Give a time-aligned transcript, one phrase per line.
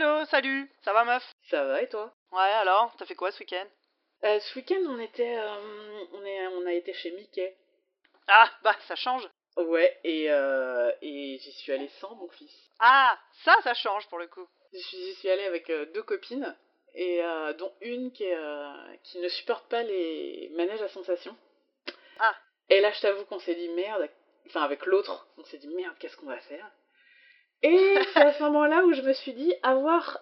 [0.00, 1.22] Allô, salut, ça va meuf?
[1.50, 2.10] Ça va et toi?
[2.32, 3.66] Ouais, alors, t'as fait quoi ce week-end?
[4.24, 7.54] Euh, Ce week-end, on était, euh, on est, on a été chez Mickey.
[8.26, 9.28] Ah, bah, ça change.
[9.58, 12.70] Ouais, et, euh, et j'y suis allée sans mon fils.
[12.78, 14.48] Ah, ça, ça change pour le coup.
[14.72, 16.56] J'y suis, j'y suis allée avec deux copines,
[16.94, 17.20] et
[17.58, 18.24] dont une qui,
[19.02, 21.36] qui ne supporte pas les manèges à sensation.
[22.20, 22.34] Ah.
[22.70, 24.08] Et là, je t'avoue qu'on s'est dit merde,
[24.46, 26.70] enfin avec l'autre, on s'est dit merde, qu'est-ce qu'on va faire?
[27.62, 30.20] Et c'est à ce moment-là où je me suis dit, avoir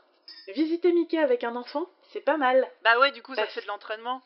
[0.48, 2.66] visité Mickey avec un enfant, c'est pas mal.
[2.82, 4.22] Bah ouais, du coup, ça te fait de l'entraînement.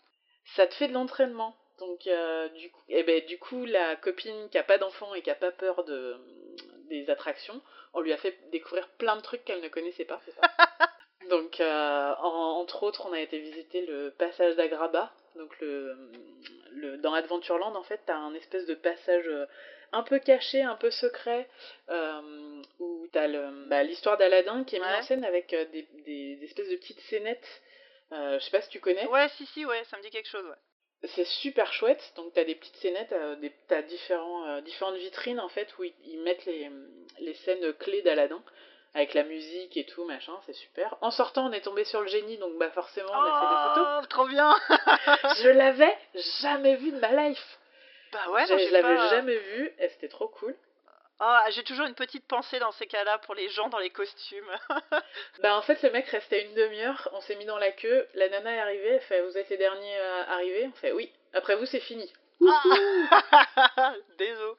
[0.56, 1.54] ça te fait de l'entraînement.
[1.78, 5.22] Donc, euh, du, coup, eh ben, du coup, la copine qui a pas d'enfant et
[5.22, 6.16] qui a pas peur de,
[6.88, 7.60] des attractions,
[7.92, 10.20] on lui a fait découvrir plein de trucs qu'elle ne connaissait pas.
[11.30, 15.12] Donc, euh, en- entre autres, on a été visiter le passage d'Agraba.
[15.36, 15.96] Donc, le,
[16.72, 19.46] le, dans Adventureland, en fait, t'as un espèce de passage euh,
[19.92, 21.48] un peu caché, un peu secret,
[21.90, 23.28] euh, où t'as
[23.68, 24.96] bah, l'histoire d'Aladin qui est mise Ouais.
[24.98, 27.62] en scène avec euh, des, des espèces de petites scénettes.
[28.12, 29.06] Euh, je sais pas si tu connais.
[29.06, 31.08] Ouais, si, si, ouais, ça me dit quelque chose, ouais.
[31.08, 32.12] C'est super chouette.
[32.16, 33.12] Donc, tu as des petites scénettes,
[33.68, 36.70] t'as différents, différentes vitrines en fait où ils, ils mettent les,
[37.18, 38.40] les scènes clés d'Aladin
[38.94, 40.96] avec la musique et tout, machin, c'est super.
[41.00, 43.68] En sortant, on est tombé sur le génie, donc bah forcément, on a fait des
[43.80, 44.02] photos.
[44.02, 44.54] Oh, trop bien
[45.42, 45.96] Je l'avais
[46.42, 47.58] jamais vu de ma life.
[48.12, 50.54] Bah ouais, je j'ai je l'avais pas- jamais vu et c'était trop cool.
[51.24, 54.50] Ah, j'ai toujours une petite pensée dans ces cas-là pour les gens dans les costumes.
[55.40, 58.28] Bah en fait, le mec restait une demi-heure, on s'est mis dans la queue, la
[58.28, 61.56] nana est arrivée, elle fait Vous êtes les derniers euh, arrivés On fait Oui, après
[61.56, 62.12] vous, c'est fini.
[62.48, 63.94] Ah.
[64.18, 64.54] Désolé.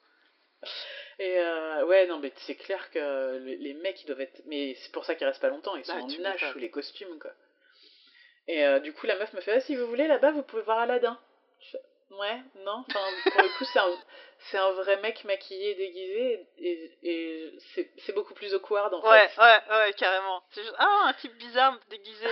[1.20, 4.42] Et euh, ouais, non, mais c'est clair que les, mecs, ils doivent être.
[4.46, 6.72] Mais c'est pour ça qu'ils restent pas longtemps, ils sont Bah, en nage sous les
[6.72, 7.32] costumes, quoi.
[8.48, 10.64] Et euh, du coup, la meuf me fait Ah, si vous voulez, là-bas, vous pouvez
[10.64, 11.20] voir Aladdin.
[11.60, 11.80] Je fais,
[12.20, 12.84] Ouais, non.
[12.90, 13.00] Enfin,
[13.32, 13.92] pour le coup, c'est un,
[14.52, 19.02] c'est un vrai mec maquillé et déguisé, et, et c'est c'est beaucoup plus awkward, en
[19.02, 19.42] Ouais, fait.
[19.42, 20.44] ouais, ouais, carrément.
[20.52, 22.28] C'est juste, ah, un type bizarre déguisé,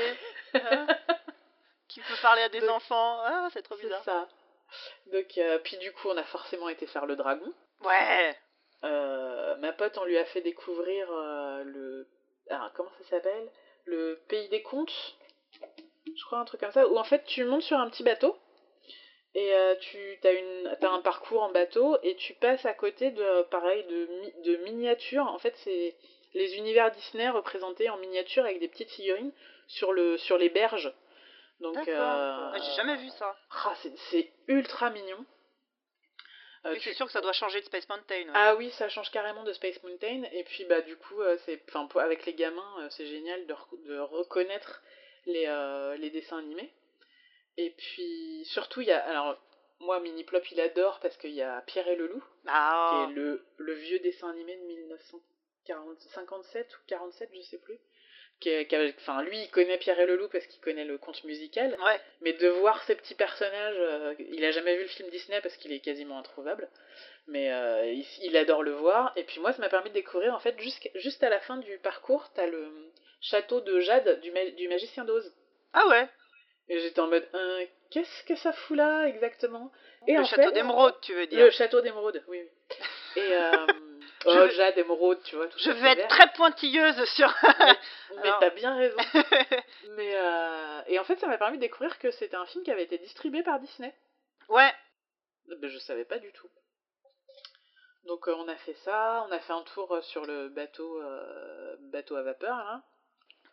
[1.88, 3.20] qui peut parler à des Donc, enfants.
[3.24, 4.04] Ah, c'est trop C'est bizarre.
[4.04, 4.28] ça.
[5.12, 7.52] Donc, euh, puis du coup, on a forcément été faire le dragon.
[7.84, 8.38] Ouais.
[8.84, 12.08] Euh, ma pote, on lui a fait découvrir euh, le.
[12.50, 13.50] Ah, comment ça s'appelle?
[13.86, 14.94] Le pays des contes.
[16.06, 16.88] Je crois un truc comme ça.
[16.88, 18.38] Où en fait, tu montes sur un petit bateau.
[19.34, 21.98] Et euh, tu as, une, un parcours en bateau.
[22.04, 25.26] Et tu passes à côté de, pareil, de, mi- de miniatures.
[25.26, 25.96] En fait, c'est
[26.34, 29.32] les univers Disney représentés en miniature avec des petites figurines
[29.68, 30.94] sur, le, sur les berges.
[31.62, 33.36] Donc, euh, Ah, J'ai jamais vu ça.
[33.66, 33.74] ah,
[34.10, 35.26] c'est, ultra mignon.
[36.66, 38.22] Euh, tu- c'est sûr que ça doit changer de Space Mountain.
[38.24, 38.32] ouais.
[38.34, 40.24] ah oui, ça change carrément de Space Mountain.
[40.32, 43.56] Et puis bah du coup, euh, c'est, enfin avec les gamins, euh, c'est génial de,
[43.88, 44.82] de reconnaître
[45.26, 45.46] les,
[46.00, 46.72] les dessins animés.
[47.58, 49.38] Et puis surtout, il y a, alors
[49.80, 53.06] moi Mini Plop il adore parce qu'il y a Pierre et le Loup, Ah.
[53.06, 54.62] qui est le, le vieux dessin animé de
[55.66, 57.80] 1957 ou 47, je sais plus.
[58.40, 61.24] Qui qui Enfin, lui, il connaît Pierre et le Loup parce qu'il connaît le conte
[61.26, 61.78] musical.
[61.86, 62.00] Ouais.
[62.22, 65.56] Mais de voir ces petits personnages, euh, il a jamais vu le film Disney parce
[65.58, 66.68] qu'il est quasiment introuvable.
[67.28, 69.14] Mais euh, il, il adore le voir.
[69.16, 70.60] Et puis moi, ça m'a permis de découvrir, en fait,
[70.96, 72.68] juste à la fin du parcours, t'as le
[73.20, 75.32] château de Jade du, ma- du magicien d'Oz.
[75.74, 76.10] Ah ouais.
[76.72, 79.72] Et j'étais en mode, Euh, qu'est-ce que ça fout là exactement?
[80.08, 81.44] Et le en château fait, d'émeraude, tu veux dire.
[81.44, 82.76] Le château d'émeraude, oui, oui.
[83.18, 83.52] Et euh,
[84.26, 85.48] oh, vais- Jade, émeraude, tu vois.
[85.48, 87.28] tout Je vais être très pointilleuse sur.
[88.16, 88.98] Mais Alors- t'as bien raison.
[89.98, 92.72] Mais euh, Et en fait, ça m'a permis de découvrir que c'était un film qui
[92.72, 93.94] avait été distribué par Disney.
[94.50, 94.72] ouais.
[95.48, 96.48] Ben, je savais pas du tout.
[98.06, 101.02] Donc euh, on a fait ça, on a fait un tour sur le bateau
[101.92, 102.82] bateau à vapeur là,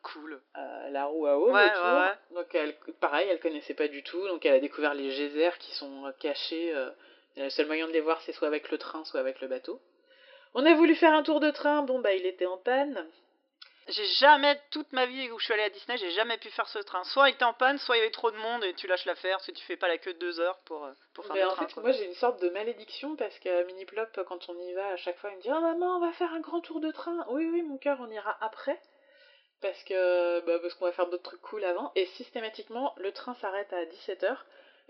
[0.03, 0.41] Cool.
[0.57, 1.85] euh, la roue à eau Ouais, autour.
[1.85, 2.15] ouais, ouais.
[2.35, 5.75] Donc elle, pareil, elle connaissait pas du tout, donc elle a découvert les geysers qui
[5.75, 6.75] sont euh, cachés.
[6.75, 6.91] euh,
[7.37, 9.81] le seul moyen de les voir, c'est soit avec le train, soit avec le bateau.
[10.55, 13.07] On a voulu faire un tour de train, bon bah il était en panne.
[13.89, 16.69] J'ai jamais, toute ma vie où je suis allée à Disney, j'ai jamais pu faire
[16.69, 17.03] ce train.
[17.05, 19.07] Soit il était en panne, soit il y avait trop de monde et tu lâches
[19.07, 21.35] l'affaire parce que tu fais pas la queue de deux heures pour, euh, pour faire
[21.37, 21.67] Mais le en train.
[21.67, 21.83] fait, quoi.
[21.85, 24.97] moi j'ai une sorte de malédiction parce que Mini Plop, quand on y va, à
[24.97, 27.25] chaque fois, il me dit Oh maman, on va faire un grand tour de train.
[27.31, 28.79] Oui, oui, mon cœur, on ira après.
[29.61, 31.91] Parce que bah, parce qu'on va faire d'autres trucs cool avant.
[31.97, 34.37] Et systématiquement, le train s'arrête à 17h.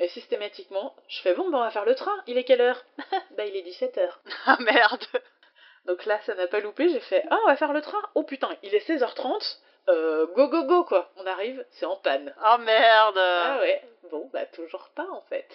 [0.01, 2.15] Et systématiquement, je fais Bon, bah on va faire le train.
[2.27, 2.85] Il est quelle heure?
[3.37, 4.11] Bah il est 17h.
[4.47, 5.05] Ah merde
[5.87, 6.89] Donc là, ça n'a pas loupé.
[6.89, 8.03] J'ai fait Ah, on va faire le train.
[8.15, 9.59] Oh putain, il est 16h30.
[9.89, 11.11] Euh, go, go, go, quoi.
[11.17, 12.35] On arrive, c'est en panne.
[12.45, 15.49] Oh merde Ah ouais, bon, bah toujours pas en fait.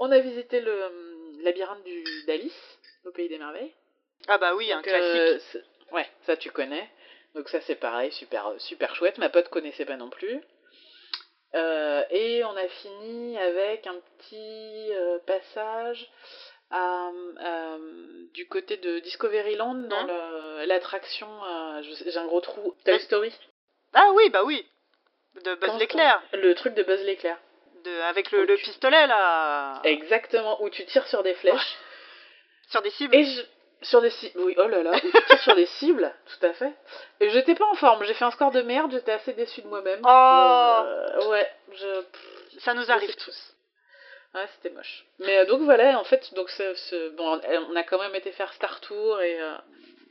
[0.00, 3.72] On a visité le hum, labyrinthe du d'Alice, au Pays des Merveilles.
[4.26, 5.20] Ah bah oui, un classique.
[5.20, 6.90] euh, c'est- ouais, ça tu connais.
[7.34, 9.18] Donc ça c'est pareil, super, euh, super chouette.
[9.18, 10.40] Ma pote connaissait pas non plus.
[11.54, 16.08] Euh, et on a fini avec un petit euh, passage
[16.70, 17.10] à,
[18.32, 20.06] du côté de Discoveryland, dans
[20.64, 23.30] l'attraction, euh, j'ai un gros trou, Toy Story.
[23.92, 24.66] Ah oui, bah oui.
[25.44, 26.22] De Buzz l'éclair.
[26.32, 27.38] Le truc de Buzz l'éclair.
[27.84, 29.82] De, avec le, Où le tu- pistolet là.
[29.84, 31.76] Exactement, où tu tires sur des flèches.
[32.70, 33.14] Sur des cibles.
[33.14, 33.42] Et je...
[33.82, 34.92] Sur des cibles, oui, oh là là,
[35.42, 36.72] sur des cibles, tout à fait.
[37.20, 39.66] Et j'étais pas en forme, j'ai fait un score de merde, j'étais assez déçue de
[39.68, 40.00] moi-même.
[40.04, 40.08] Oh.
[40.08, 42.02] Euh, ouais, je...
[42.60, 43.54] Ça nous arrive tous.
[44.34, 45.04] Ouais, c'était moche.
[45.18, 47.40] Mais euh, donc voilà, en fait, donc ce- bon,
[47.70, 49.54] on a quand même été faire Star Tour et euh,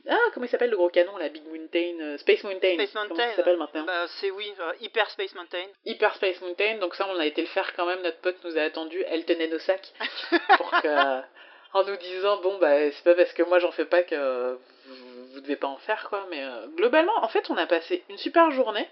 [0.08, 2.74] ah comment il s'appelle le gros canon, la Big Mountain, euh, Space Mountain.
[2.74, 3.30] Space Comment Mountain.
[3.30, 3.84] ça s'appelle maintenant?
[3.84, 5.64] Bah, c'est oui, euh, Hyper Space Mountain.
[5.86, 6.78] Hyper Space Mountain.
[6.78, 8.02] Donc ça, on a été le faire quand même.
[8.02, 9.92] Notre pote nous a attendu, elle tenait nos sacs
[10.58, 11.20] pour que,
[11.74, 15.26] en nous disant bon bah c'est pas parce que moi j'en fais pas que vous,
[15.32, 16.26] vous devez pas en faire quoi.
[16.30, 18.88] Mais euh, globalement, en fait, on a passé une super journée.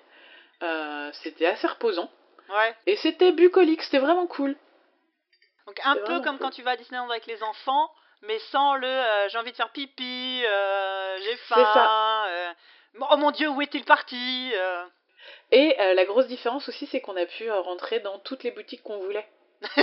[0.63, 2.11] Euh, c'était assez reposant
[2.51, 2.75] Ouais.
[2.87, 3.83] et c'était bucolique.
[3.83, 4.57] C'était vraiment cool.
[5.67, 6.39] Donc un peu comme cool.
[6.39, 7.91] quand tu vas à Disneyland avec les enfants,
[8.23, 11.71] mais sans le euh, j'ai envie de faire pipi, j'ai faim.
[11.73, 12.55] ça.
[13.13, 14.53] oh mon dieu, où est-il parti.
[15.53, 18.99] Et la grosse différence aussi, c'est qu'on a pu rentrer dans toutes les boutiques qu'on
[18.99, 19.29] voulait.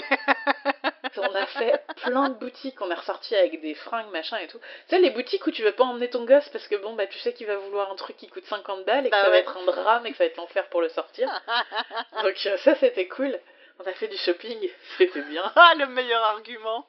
[1.18, 4.60] on a fait plein de boutiques, on est ressorti avec des fringues, machin et tout.
[4.60, 7.08] Tu sais, les boutiques où tu veux pas emmener ton gosse parce que bon, bah
[7.08, 9.30] tu sais qu'il va vouloir un truc qui coûte 50 balles et que Bah ça
[9.30, 11.30] va être un drame et que ça va être l'enfer pour le sortir.
[12.24, 13.40] Donc euh, ça, c'était cool.
[13.80, 15.52] On a fait du shopping, c'était bien.
[15.56, 16.86] Ah, le meilleur argument.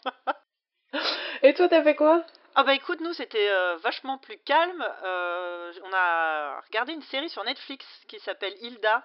[1.43, 2.25] Et toi, t'as fait quoi?
[2.54, 4.84] Ah bah écoute, nous c'était euh, vachement plus calme.
[5.04, 9.04] Euh, on a regardé une série sur Netflix qui s'appelle Hilda.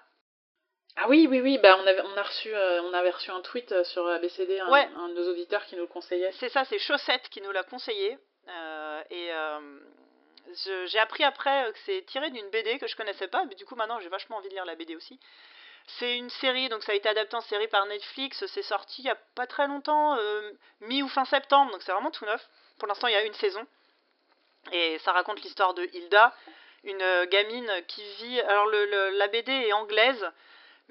[0.95, 3.41] Ah oui, oui, oui, bah on avait, on a reçu, euh, on avait reçu un
[3.41, 4.87] tweet euh, sur ABCD, un, Ouais.
[4.95, 6.31] un de nos auditeurs qui nous le conseillait.
[6.33, 8.17] C'est ça, c'est Chaussette qui nous l'a conseillé.
[8.47, 9.79] Euh, et euh,
[10.85, 13.65] j'ai appris après euh, que c'est tiré d'une BD que je connaissais pas, mais du
[13.65, 15.19] coup maintenant j'ai vachement envie de lire la BD aussi.
[15.87, 19.05] C'est une série, donc ça a été adapté en série par Netflix, c'est sorti il
[19.05, 20.51] y a pas très longtemps, euh,
[20.81, 22.47] mi ou fin septembre, donc c'est vraiment tout neuf.
[22.79, 23.65] Pour l'instant il y a une saison.
[24.71, 26.33] Et ça raconte l'histoire de Hilda,
[26.83, 28.39] une euh, gamine qui vit...
[28.41, 30.25] Alors le, le- la BD est anglaise,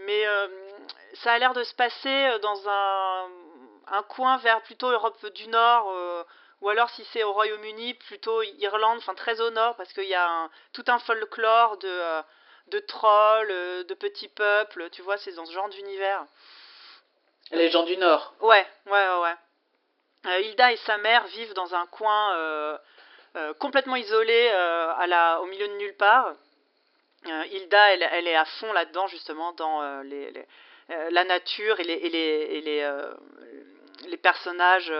[0.07, 0.49] mais euh,
[1.15, 3.29] ça a l'air de se passer dans un,
[3.89, 6.25] un coin vers plutôt Europe du Nord, euh,
[6.61, 10.15] ou alors si c'est au Royaume-Uni, plutôt Irlande, enfin très au nord, parce qu'il y
[10.15, 12.23] a un- tout un folklore de, euh,
[12.69, 16.25] de trolls, euh, de petits peuples, tu vois, c'est dans ce genre d'univers.
[17.51, 18.33] Les gens du Nord.
[18.41, 19.35] Ouais, ouais, ouais.
[20.27, 22.79] Euh, Hilda et sa mère vivent dans un coin euh,
[23.37, 26.33] euh, complètement isolé euh, à la, au milieu de nulle part.
[27.27, 30.47] Euh, Hilda, elle, elle est à fond là-dedans, justement, dans euh, les, les-
[30.91, 33.01] euh, la nature et les, et les, et les,
[34.09, 34.93] les personnages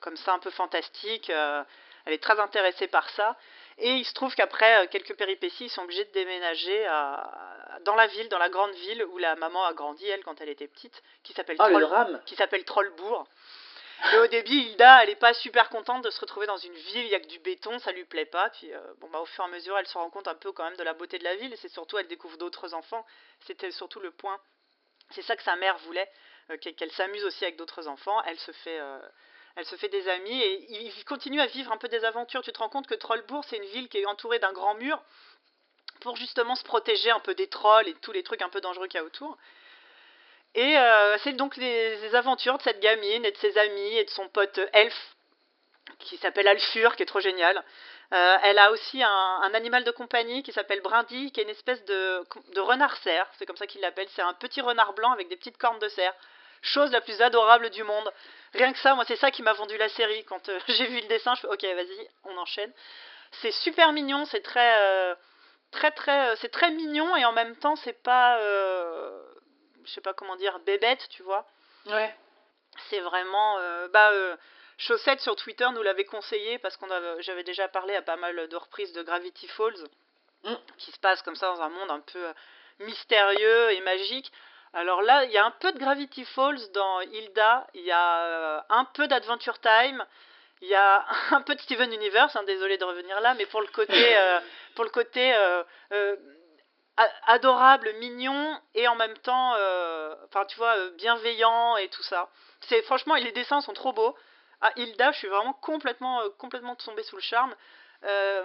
[0.00, 1.30] comme ça, un peu fantastiques.
[1.30, 3.36] elle est très intéressée par ça.
[3.78, 8.06] Et il se trouve qu'après quelques péripéties, ils sont obligés de déménager à, dans la
[8.06, 11.02] ville, dans la grande ville où la maman a grandi, elle, quand elle était petite,
[11.24, 12.20] qui s'appelle Troll- drame.
[12.26, 13.26] qui s'appelle Trollbourg.
[14.12, 17.04] Et au début, Hilda, elle est pas super contente de se retrouver dans une ville,
[17.06, 18.50] il y a que du béton, ça lui plaît pas.
[18.50, 20.52] Puis euh, bon bah au fur et à mesure, elle se rend compte un peu
[20.52, 23.06] quand même de la beauté de la ville et c'est surtout elle découvre d'autres enfants.
[23.46, 24.38] C'était surtout le point.
[25.10, 26.10] C'est ça que sa mère voulait,
[26.50, 28.20] euh, qu'elle s'amuse aussi avec d'autres enfants.
[28.24, 28.98] Elle se fait euh,
[29.56, 32.42] elle se fait des amis et il continue à vivre un peu des aventures.
[32.42, 35.00] Tu te rends compte que Trollbourg, c'est une ville qui est entourée d'un grand mur
[36.00, 38.88] pour justement se protéger un peu des trolls et tous les trucs un peu dangereux
[38.88, 39.38] qu'il y a autour.
[40.54, 44.10] Et euh, c'est donc les, aventures de cette gamine et de ses amis et de
[44.10, 45.16] son pote elfe
[45.98, 47.62] qui s'appelle Alfur, qui est trop génial.
[48.12, 51.84] Euh, elle a aussi un, animal de compagnie qui s'appelle Brindy, qui est une espèce
[51.84, 52.24] de,
[52.60, 54.06] renard cerf, c'est comme ça qu'il l'appelle.
[54.10, 56.14] C'est un petit renard blanc avec des petites cornes de cerf.
[56.62, 58.12] Chose la plus adorable du monde.
[58.54, 60.24] Rien que ça, moi c'est ça qui m'a vendu la série.
[60.24, 62.72] Quand euh, j'ai vu le dessin, je fais ok, vas-y, on enchaîne.
[63.42, 65.16] C'est super mignon, c'est très,
[65.72, 68.38] très, très, c'est très mignon et en même temps c'est pas,
[69.84, 71.46] je sais pas comment dire, bébête, tu vois.
[71.86, 72.14] Ouais.
[72.90, 74.36] C'est vraiment, euh, bah, euh,
[74.78, 78.48] Chaussette sur Twitter nous l'avait conseillé parce qu'on avait, j'avais déjà parlé à pas mal
[78.48, 79.88] de reprises de Gravity Falls,
[80.44, 80.54] Mm.
[80.76, 82.32] qui se passe comme ça dans un monde un peu euh,
[82.80, 84.30] mystérieux et magique.
[84.74, 88.24] Alors là, il y a un peu de Gravity Falls dans Hilda, il y a
[88.24, 90.04] euh, un peu d'Adventure Time,
[90.60, 93.62] il y a un peu de Steven Universe, hein, désolé de revenir là, mais pour
[93.62, 94.40] le côté, euh,
[94.74, 95.62] pour le côté euh,
[95.92, 96.16] euh,
[97.26, 102.28] adorable, mignon et en même temps, euh, enfin tu vois, euh, bienveillant et tout ça.
[102.68, 104.16] C'est franchement, les dessins sont trop beaux.
[104.60, 107.54] À Hilda, je suis vraiment complètement, euh, complètement tombée sous le charme.
[108.04, 108.42] Euh,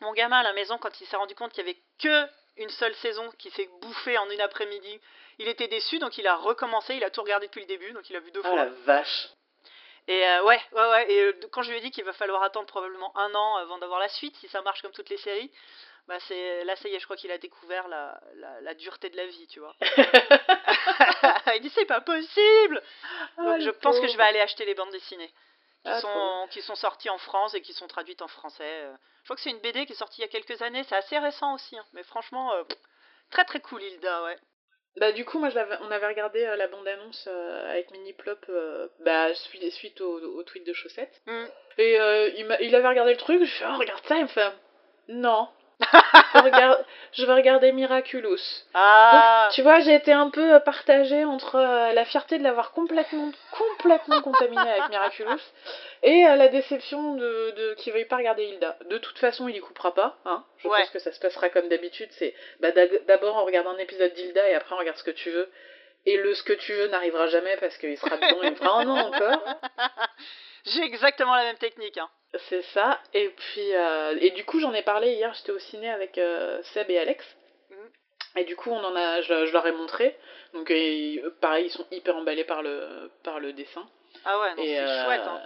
[0.00, 2.70] mon gamin à la maison, quand il s'est rendu compte qu'il y avait que une
[2.70, 5.00] seule saison qui s'est bouffée en une après-midi,
[5.38, 8.10] il était déçu, donc il a recommencé, il a tout regardé depuis le début, donc
[8.10, 8.56] il a vu deux Oh fois.
[8.56, 9.28] la vache.
[10.08, 11.12] Et euh, ouais, ouais, ouais.
[11.12, 14.00] Et quand je lui ai dit qu'il va falloir attendre probablement un an avant d'avoir
[14.00, 15.50] la suite, si ça marche comme toutes les séries,
[16.08, 19.10] bah c'est là ça y est, je crois qu'il a découvert la, la, la dureté
[19.10, 19.74] de la vie, tu vois.
[21.56, 22.82] il dit c'est pas possible.
[23.38, 25.28] Ah, Donc je pense que je vais aller acheter les bandes dessinées.
[25.28, 25.34] qui,
[25.84, 28.64] Ah, sont, qui sont sorties en France et qui sont traduites en français.
[28.84, 28.92] euh.
[29.22, 30.96] Je crois que c'est une BD qui est sortie il y a quelques années, c'est
[30.96, 31.84] assez récent aussi, hein.
[31.92, 32.64] mais franchement, euh,
[33.30, 34.36] très très cool Hilda, ouais.
[34.96, 38.44] Bah du coup moi je on avait regardé euh, la bande-annonce euh, avec Mini Plop
[38.48, 41.22] euh, bah, suite, suite au, au tweet de Chaussette.
[41.26, 41.44] Mm.
[41.78, 41.94] Et
[42.62, 44.52] il avait regardé le truc, je fais oh regarde ça, il me fait
[45.08, 45.48] non.
[47.12, 48.38] Je, vais regarder Miraculous.
[48.74, 52.42] Ah, Donc, tu vois, j'ai été un peu euh, partagée entre euh, la fierté de
[52.44, 55.40] l'avoir complètement, complètement contaminé avec Miraculous
[56.02, 58.76] et euh, la déception de, de qu'il veuille pas regarder Hilda.
[58.88, 60.16] De toute façon, il y coupera pas.
[60.24, 60.44] Hein.
[60.58, 60.80] Je Ouais.
[60.80, 62.08] pense que ça se passera comme d'habitude.
[62.12, 62.68] C'est bah,
[63.06, 65.50] d'abord on regarde un épisode d'Hilda et après on regarde ce que tu veux.
[66.06, 68.56] Et le ce que tu veux n'arrivera jamais parce qu'il sera dedans et il me
[68.56, 69.44] fera un an encore.
[70.66, 71.98] j'ai exactement la même technique.
[71.98, 72.08] Hein.
[72.48, 73.00] C'est ça.
[73.12, 75.32] Et puis, euh, et du coup, j'en ai parlé hier.
[75.34, 77.24] J'étais au ciné avec euh, Seb et Alex.
[77.70, 77.90] Mhm.
[78.36, 80.16] Et du coup, on en a, je, je leur ai montré.
[80.54, 83.86] Donc, et, pareil, ils sont hyper emballés par le, par le dessin.
[84.24, 85.22] Ah ouais, c'est euh, chouette.
[85.26, 85.42] Hein.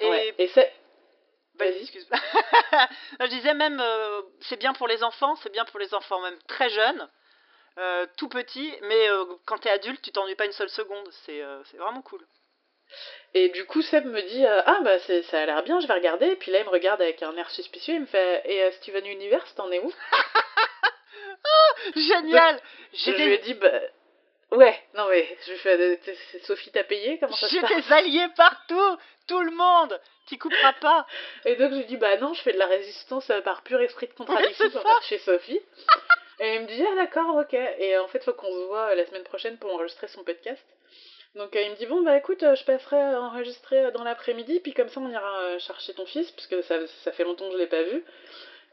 [0.00, 0.34] Et ouais.
[0.38, 0.72] Et c'est,
[1.58, 1.82] Vas-y, Vas-y.
[1.82, 2.08] excuse.
[3.20, 6.38] je disais même, euh, c'est bien pour les enfants, c'est bien pour les enfants même
[6.48, 7.08] très jeunes,
[7.78, 11.08] euh, tout petits, mais euh, quand t'es adulte, tu t'ennuies pas une seule seconde.
[11.24, 12.26] C'est euh, c'est vraiment cool.
[13.34, 15.92] Et du coup, Seb me dit, euh, ah bah ça a l'air bien, je vais
[15.92, 16.26] regarder.
[16.26, 17.94] Et puis là, il me regarde avec un air suspicieux.
[17.94, 19.92] Il me fait, et euh, Steven Universe, t'en es où?
[21.96, 22.60] Génial
[22.94, 23.80] Je lui ai dit, bah,
[24.52, 26.00] ouais, non mais, je fais,
[26.44, 28.96] Sophie t'a payé, comment ça j'ai des alliés partout,
[29.28, 30.00] tout le monde.
[30.26, 31.06] T'y couperas pas.
[31.44, 33.80] Et donc je lui dis bah non, je fais de la résistance euh, par pur
[33.80, 35.60] esprit de contradiction en fait, chez Sophie.
[36.40, 37.52] Et il me dit ah d'accord ok.
[37.52, 40.64] Et en fait faut qu'on se voit la semaine prochaine pour enregistrer son podcast.
[41.34, 44.04] Donc euh, il me dit bon bah écoute euh, je passerai euh, enregistrer euh, dans
[44.04, 47.46] l'après-midi puis comme ça on ira chercher ton fils parce que ça, ça fait longtemps
[47.48, 48.02] que je l'ai pas vu.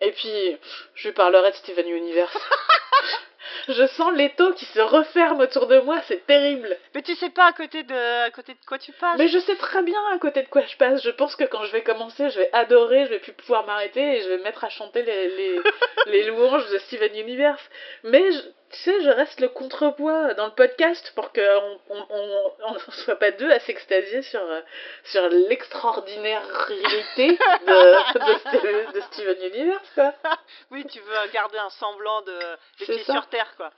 [0.02, 0.58] Et puis
[0.96, 2.38] je lui parlerai de Steven Universe.
[3.70, 6.76] je sens l'étau qui se referme autour de moi, c'est terrible.
[6.96, 9.18] Mais tu sais pas à côté de, à côté de quoi tu passes.
[9.18, 11.04] Mais je sais très bien à côté de quoi je passe.
[11.04, 14.02] Je pense que quand je vais commencer, je vais adorer, je vais plus pouvoir m'arrêter
[14.18, 15.60] et je vais me mettre à chanter les, les,
[16.08, 17.70] les louanges de Steven Universe.
[18.04, 18.42] Mais je-
[18.74, 23.16] tu sais, je reste le contrepoids dans le podcast pour qu'on on, on, on soit
[23.16, 24.62] pas deux à s'extasier sur, euh,
[25.06, 30.14] sur l'extraordinaireté de, de, Steven, de Steven Universe, quoi.
[30.72, 32.40] Oui, tu veux garder un semblant de,
[32.78, 33.72] pied sur terre, quoi.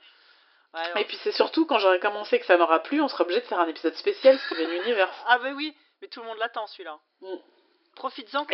[0.74, 1.02] Ouais.
[1.02, 3.46] Et puis c'est surtout quand j'aurai commencé que ça m'aura plu, on sera obligé de
[3.46, 5.16] faire un épisode spécial Steven Universe.
[5.26, 6.98] Ah bah oui, mais tout le monde l'attend celui-là.
[7.20, 7.36] Mm.
[7.96, 8.46] Profites-en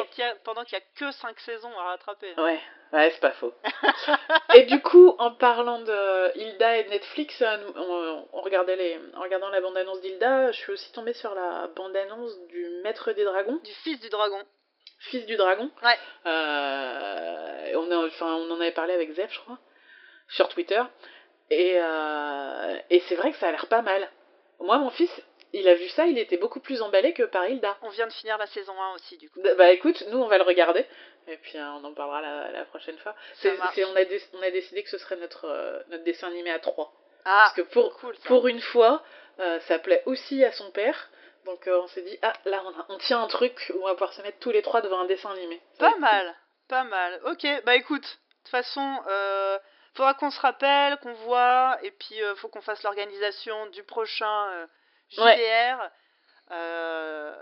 [0.45, 2.33] pendant qu'il y a que 5 saisons à rattraper.
[2.39, 2.61] Ouais,
[2.93, 3.53] ouais, c'est pas faux.
[4.55, 9.01] et du coup, en parlant de Hilda et de Netflix, euh, on, on regardait les,
[9.15, 13.25] en regardant la bande-annonce d'Hilda, je suis aussi tombée sur la bande-annonce du Maître des
[13.25, 14.41] Dragons, Du fils du dragon.
[15.11, 15.69] Fils du Dragon.
[15.83, 15.99] Ouais.
[16.27, 19.59] Euh, on, a, enfin, on en avait parlé avec Zef, je crois,
[20.29, 20.81] sur Twitter.
[21.51, 24.09] Et, euh, et c'est vrai que ça a l'air pas mal.
[24.61, 25.11] Moi, mon fils,
[25.53, 27.77] il a vu ça, il était beaucoup plus emballé que par Hilda.
[27.83, 29.41] On vient de finir la saison 1 aussi, du coup.
[29.59, 30.87] Bah écoute, nous on va le regarder
[31.29, 33.15] et puis euh, on en parlera la, la prochaine fois.
[33.35, 33.51] C'est,
[33.85, 36.59] on, a dé- on a décidé que ce serait notre, euh, notre dessin animé à
[36.59, 36.93] trois.
[37.25, 38.23] Ah, Parce que pour, cool ça.
[38.29, 39.03] pour une fois,
[39.41, 41.11] euh, ça plaît aussi à son père.
[41.45, 43.87] Donc euh, on s'est dit, ah là on, a- on tient un truc où on
[43.87, 45.61] va pouvoir se mettre tous les trois devant un dessin animé.
[45.79, 46.35] Ça Pas mal,
[46.69, 47.21] pas mal.
[47.27, 49.59] Ok, bah écoute, de toute façon, euh,
[49.95, 54.51] faudra qu'on se rappelle, qu'on voit, et puis euh, faut qu'on fasse l'organisation du prochain
[55.19, 55.37] euh, Ouais.
[55.37, 55.91] JDR.
[56.53, 57.35] Euh,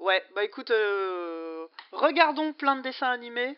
[0.00, 3.56] ouais, bah écoute, euh, regardons plein de dessins animés.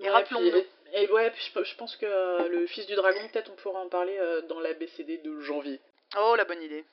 [0.00, 0.50] Et Ouais, rappelons-nous.
[0.50, 3.50] puis- Et, et ouais, puis je, je pense que euh, le fils du dragon, peut-être
[3.50, 5.80] on pourra en parler euh, dans la BCD de janvier.
[6.16, 6.84] Oh, la bonne idée.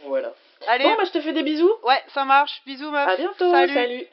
[0.00, 0.32] Voilà.
[0.68, 1.72] Allez, Bon, bah je te fais des bisous.
[1.82, 2.62] ouais, ça marche.
[2.66, 3.08] Bisous, meuf.
[3.08, 3.50] À bientôt.
[3.50, 3.74] Salut.
[3.74, 4.06] Salut.